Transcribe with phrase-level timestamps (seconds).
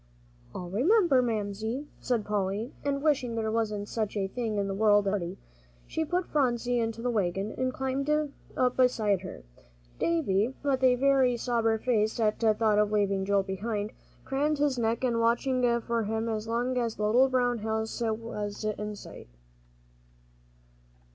[0.55, 5.05] "I'll remember, Mamsie," said Polly, and wishing there wasn't such a thing in the world
[5.07, 5.37] as a party,
[5.85, 8.09] she put Phronsie into the wagon, and climbed
[8.57, 9.43] up beside her.
[9.99, 13.91] Davie, with a very sober face at thought of leaving Joel behind,
[14.25, 15.47] craned his neck and watched
[15.85, 19.27] for him as long as the little brown house was in sight.